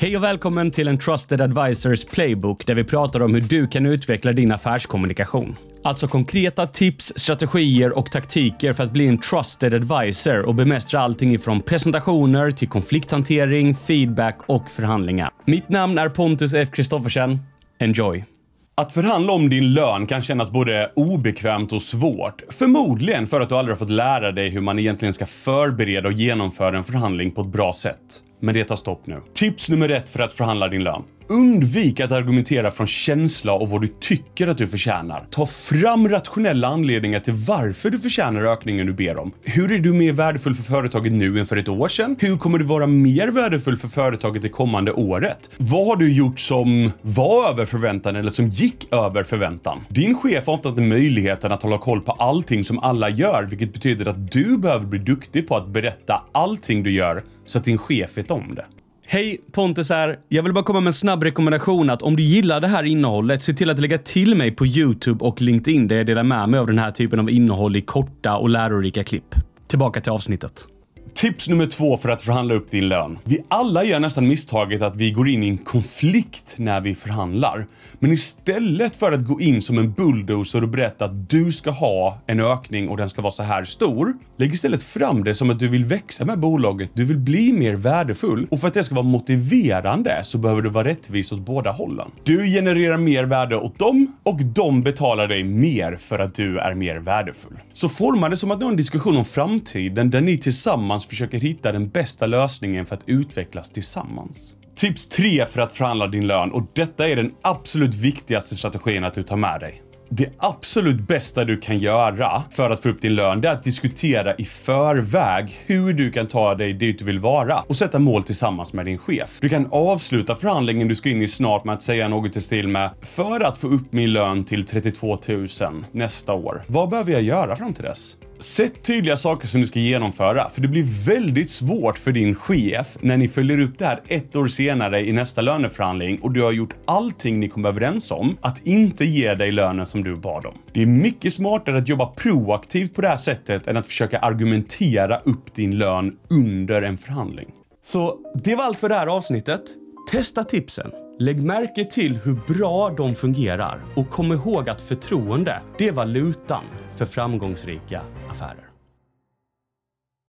[0.00, 3.86] Hej och välkommen till en Trusted Advisors Playbook där vi pratar om hur du kan
[3.86, 5.56] utveckla din affärskommunikation.
[5.84, 11.34] Alltså konkreta tips, strategier och taktiker för att bli en trusted advisor och bemästra allting
[11.34, 15.30] ifrån presentationer till konflikthantering, feedback och förhandlingar.
[15.44, 16.68] Mitt namn är Pontus F.
[16.72, 17.38] Kristoffersen.
[17.78, 18.37] Enjoy!
[18.78, 22.42] Att förhandla om din lön kan kännas både obekvämt och svårt.
[22.50, 26.12] Förmodligen för att du aldrig har fått lära dig hur man egentligen ska förbereda och
[26.14, 28.22] genomföra en förhandling på ett bra sätt.
[28.40, 29.20] Men det tar stopp nu.
[29.34, 31.02] Tips nummer ett för att förhandla din lön.
[31.30, 35.26] Undvik att argumentera från känsla och vad du tycker att du förtjänar.
[35.30, 39.32] Ta fram rationella anledningar till varför du förtjänar ökningen du ber om.
[39.42, 42.16] Hur är du mer värdefull för företaget nu än för ett år sedan?
[42.20, 45.50] Hur kommer du vara mer värdefull för företaget det kommande året?
[45.56, 49.80] Vad har du gjort som var över förväntan eller som gick över förväntan?
[49.88, 53.72] Din chef har ofta inte möjligheten att hålla koll på allting som alla gör, vilket
[53.72, 57.78] betyder att du behöver bli duktig på att berätta allting du gör så att din
[57.78, 58.64] chef vet om det.
[59.10, 60.18] Hej, Pontus här.
[60.28, 63.42] Jag vill bara komma med en snabb rekommendation att om du gillar det här innehållet,
[63.42, 66.60] se till att lägga till mig på YouTube och LinkedIn där jag delar med mig
[66.60, 69.34] av den här typen av innehåll i korta och lärorika klipp.
[69.68, 70.66] Tillbaka till avsnittet.
[71.14, 73.18] Tips nummer två för att förhandla upp din lön.
[73.24, 77.66] Vi alla gör nästan misstaget att vi går in i en konflikt när vi förhandlar.
[77.98, 82.18] Men istället för att gå in som en bulldozer och berätta att du ska ha
[82.26, 84.14] en ökning och den ska vara så här stor.
[84.36, 87.74] Lägg istället fram det som att du vill växa med bolaget, du vill bli mer
[87.74, 91.70] värdefull och för att det ska vara motiverande så behöver du vara rättvis åt båda
[91.70, 92.10] hållen.
[92.24, 96.74] Du genererar mer värde åt dem och de betalar dig mer för att du är
[96.74, 97.58] mer värdefull.
[97.72, 101.38] Så forma det som att du har en diskussion om framtiden där ni tillsammans försöker
[101.38, 104.54] hitta den bästa lösningen för att utvecklas tillsammans.
[104.76, 109.14] Tips 3 för att förhandla din lön och detta är den absolut viktigaste strategin att
[109.14, 109.82] du tar med dig.
[110.10, 113.64] Det absolut bästa du kan göra för att få upp din lön, det är att
[113.64, 118.22] diskutera i förväg hur du kan ta dig dit du vill vara och sätta mål
[118.22, 119.38] tillsammans med din chef.
[119.40, 122.68] Du kan avsluta förhandlingen du ska in i snart med att säga något i stil
[122.68, 125.46] med “För att få upp min lön till 32 000
[125.92, 129.78] nästa år, vad behöver jag göra fram till dess?” Sätt tydliga saker som du ska
[129.78, 134.02] genomföra, för det blir väldigt svårt för din chef när ni följer upp det här
[134.08, 138.36] ett år senare i nästa löneförhandling och du har gjort allting ni kom överens om,
[138.40, 140.54] att inte ge dig lönen som du bad om.
[140.72, 145.18] Det är mycket smartare att jobba proaktivt på det här sättet än att försöka argumentera
[145.18, 147.48] upp din lön under en förhandling.
[147.82, 149.62] Så det var allt för det här avsnittet.
[150.10, 150.90] Testa tipsen.
[151.20, 156.64] Lägg märke till hur bra de fungerar och kom ihåg att förtroende, det är valutan
[156.96, 158.67] för framgångsrika affärer.